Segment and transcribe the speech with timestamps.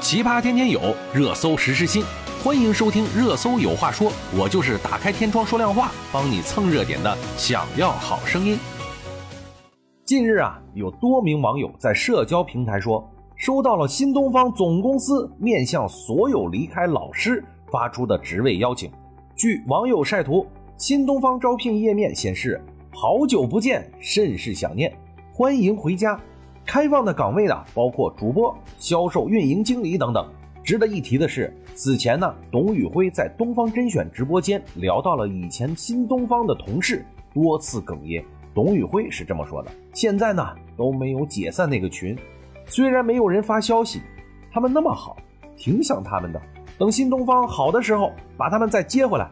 [0.00, 0.80] 奇葩天天有，
[1.12, 2.02] 热搜时时新。
[2.42, 7.18] 欢迎收听《热搜有话说》，我就是打开天窗说亮话，帮你蹭热点的。
[7.36, 8.58] 想要好声音。
[10.06, 18.90] 近日啊，有多名网友在社交平台说，收到了新东方总公司面向所有离开老师发出的职位邀请。
[19.36, 20.46] 据网友晒图，
[20.78, 22.58] 新东方招聘页面显示
[22.90, 24.90] ：“好久不见，甚是想念，
[25.30, 26.18] 欢迎回家。”
[26.70, 30.24] 开放的岗位呢，包括主播、销售、运营经理等等。
[30.62, 37.04] 值得一提的是，此前呢，董宇辉在东方甄选直播间聊到了以前新东方的同事，
[37.34, 38.24] 多次哽咽。
[38.54, 42.16] 董宇辉是这么说的：“现在呢，都没有解散那个群，
[42.66, 44.00] 虽然没有人发消息，
[44.52, 45.16] 他们那么好，
[45.56, 46.40] 挺想他们的。
[46.78, 49.28] 等新东方好的时候，把他们再接回来。”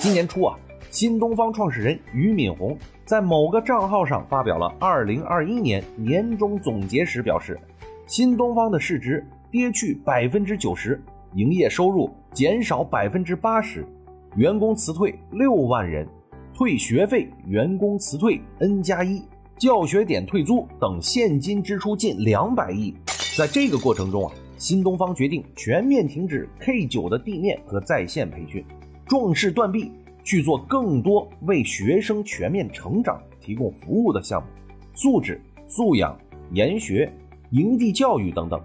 [0.00, 0.54] 今年初啊。
[0.90, 7.58] 新东方创始人俞敏洪在某个账号上发表了2021年年终总结时表示，
[8.06, 10.98] 新东方的市值跌去百分之九十，
[11.34, 13.86] 营业收入减少百分之八十，
[14.36, 16.08] 员工辞退六万人，
[16.54, 19.22] 退学费、员工辞退 N 加一，
[19.58, 22.94] 教学点退租等现金支出近两百亿。
[23.36, 28.64] 在这个过程中啊，新东方决定全面停止 K 九的地面和在线培训，
[29.06, 29.92] 壮士断臂。
[30.24, 34.48] 去做更多为学生全面成长提供服务的项目，
[34.94, 36.18] 素质、素养、
[36.52, 37.12] 研学、
[37.50, 38.60] 营地教育等等。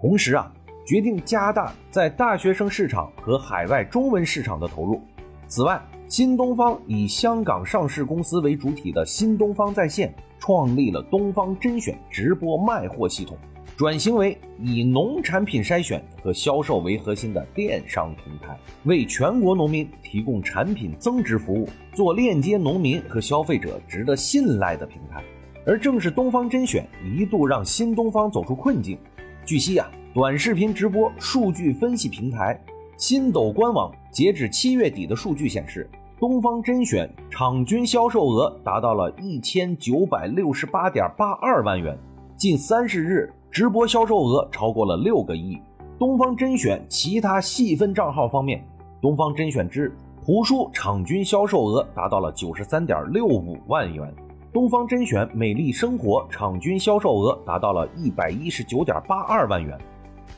[0.00, 0.50] 同时啊，
[0.86, 5.02] 决定加大在大学生市场和海外中文市场的投入。
[5.46, 13.36] 此外，新东方以香港上市公司为主体的新东方在线创立了东方甄选直播卖货系统。
[13.80, 25.24] 转型为以农产品筛选和销售为核心的电商平台，为全国农民提供产品增值服务，做链接农民和消费者值得信赖的平台。
[25.64, 28.98] 而正是东方甄选一度让新东方走出困境。
[29.46, 32.62] 据悉啊，短视频直播数据分析平台
[32.98, 41.98] 新抖官网截止七月底的数据显示，东方甄选场均销售额达到了一千九百六十八点八二万元，
[42.36, 43.32] 近三十日。
[43.50, 45.60] 直播销售额超过了六个亿。
[45.98, 48.64] 东方甄选其他细分账号方面，
[49.02, 49.92] 东方甄选之
[50.24, 54.14] 图书场均销售额达到了九十三点六五万元，
[54.52, 59.76] 东方甄选美丽生活场均销售额达到了一百一十九点八二万元，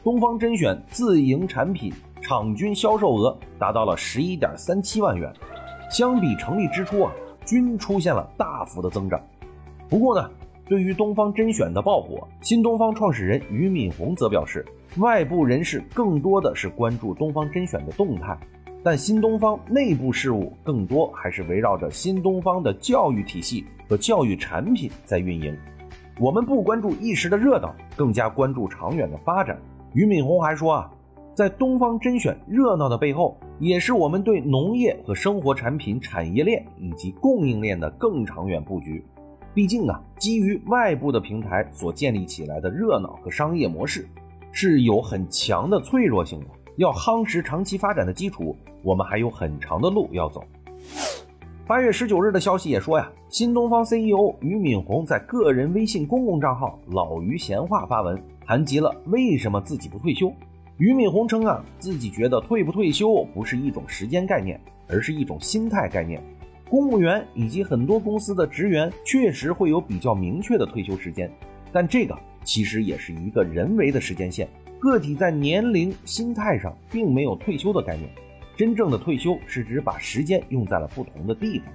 [0.02, 1.92] 东方甄选自营产品
[2.22, 5.30] 场均销售额达到了十一点三七万元，
[5.90, 7.12] 相比成立之初啊，
[7.44, 9.20] 均出现了大幅的增长。
[9.88, 10.30] 不过呢。
[10.66, 14.64] 对于东方甄选的爆火，新东方创始人俞敏洪则表示，
[14.98, 18.38] 外部人士更多的是关注东方甄选的动态，
[18.82, 25.56] 但新东方内部事务更多还是围绕着新东方的教育体系和教育产品在运营。
[26.20, 29.60] 我们不关注一时的热闹，更加关注长远的发展。
[29.94, 30.90] 俞敏洪还说啊，
[31.34, 39.04] 在东方甄选热闹的背后，也是我们对农业和生活产品产业链以及供应链的更长远布局。
[39.54, 44.08] 毕竟啊，基于外部的平台所建立起来的热闹和商业模式，
[44.50, 46.46] 是有很强的脆弱性的。
[46.76, 50.42] 要夯实长期发展的基础，我们还有很长的路要走。
[51.66, 60.32] 八月十九日的消息也说呀，新东方 CEO 俞敏洪在个人微信公共账号“老俞闲话”发文，谈及了为什么自己不退休。
[60.78, 64.58] 俞敏洪称啊，自己觉得退不退休不是一种时间概念，
[64.88, 66.22] 而是一种心态概念。
[66.72, 71.30] 公务员以及很多公司的职员确实会有比较明确的退休时间，
[71.70, 74.48] 但这个其实也是一个人为的时间线。
[74.78, 78.08] 个体在年龄、心态上并没有退休的概念，
[78.56, 81.68] 真正的退休是指把时间用在了不同的地方。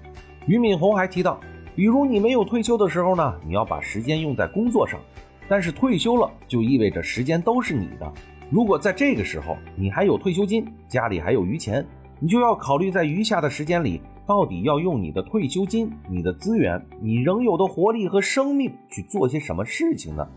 [0.47, 1.39] 俞敏洪还提到，
[1.75, 4.99] 比如你没有退休的时候呢，你要把时间用在工作上，
[5.47, 8.13] 但是退休了就意味着时间都是你的。
[8.49, 11.85] 如果在这个时候你还有退休金，家里还有余钱，
[12.19, 14.01] 你就要考虑在余下的时间里。
[14.27, 20.27] 到底要用你的退休金、你的资源、你仍有的活力和生命去做些什么事情呢？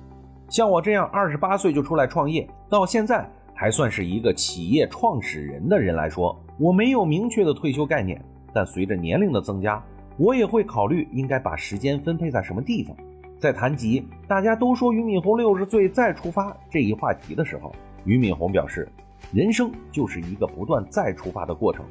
[0.49, 8.25] 像我这样二十八岁就出来创业，到现在还算是一个企业创始人的人来说，我没有明确的退休概念。
[8.53, 9.83] 但随着年龄的增加，
[10.17, 12.97] 我也会考虑应该把时间分配在什么地方。
[13.39, 17.75] 在谈及大家都说俞敏洪六十岁再出发这一话题的时候，
[18.05, 18.89] 俞敏洪表示，
[19.33, 21.85] 人生就是一个不断再出发的过程，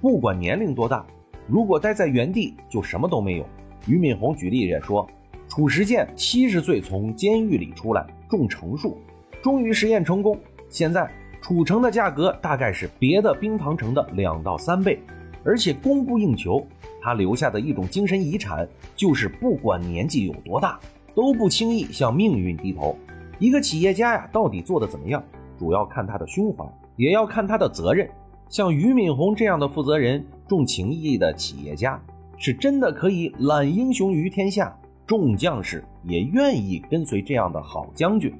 [0.00, 1.04] 不管年龄多大。
[1.50, 3.44] 如果待在原地，就什么都没有。
[3.86, 5.04] 俞敏洪举例也说，
[5.48, 8.96] 褚时健七十岁从监狱里出来种橙树，
[9.42, 10.38] 终于实验成功。
[10.68, 11.10] 现在
[11.40, 15.00] 褚橙的价格大概是别的冰糖橙的两到三倍，
[15.42, 16.64] 而且供不应求。
[17.02, 20.78] 他留下的一种精神遗产，就是不管年纪有多大，
[21.16, 22.96] 都不轻易向命运低头。
[23.40, 25.20] 一个企业家呀，到底做的怎么样？
[25.58, 26.64] 主要看他的胸怀，
[26.94, 28.08] 也要看他的责任。
[28.50, 32.02] 像俞敏洪这样的负责人、重情义的企业家，
[32.36, 34.76] 是真的可以揽英雄于天下，
[35.06, 38.34] 众将士也愿意跟随这样的好将军。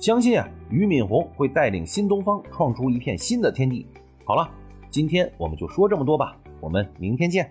[0.00, 3.86] 相信啊，俞敏洪会带领新东方创出一片新的天地。
[4.24, 4.50] 好了，
[4.90, 7.48] 今天我们就说这么多吧，我们明天见。